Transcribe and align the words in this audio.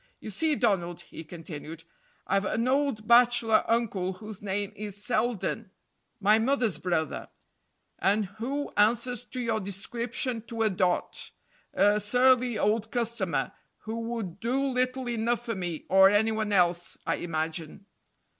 You 0.19 0.31
see, 0.31 0.55
Donald," 0.55 1.01
he 1.01 1.23
continued, 1.23 1.83
"I've 2.25 2.45
an 2.45 2.67
old 2.67 3.07
bachelor 3.07 3.63
uncle 3.67 4.13
whose 4.13 4.41
name 4.41 4.73
is 4.75 4.97
Selden 5.05 5.69
my 6.19 6.39
mother's 6.39 6.79
brother 6.79 7.29
and 7.99 8.25
who 8.25 8.71
answers 8.77 9.23
to 9.25 9.39
your 9.39 9.59
description 9.59 10.41
to 10.47 10.63
a 10.63 10.71
dot 10.71 11.29
a 11.75 12.01
surly 12.01 12.57
old 12.57 12.89
customer, 12.89 13.51
who 13.81 13.99
would 13.99 14.39
do 14.39 14.59
little 14.65 15.07
enough 15.07 15.45
for 15.45 15.53
me, 15.53 15.85
or 15.87 16.09
any 16.09 16.31
one 16.31 16.51
else, 16.51 16.97
I 17.05 17.17
imagine." 17.17 17.85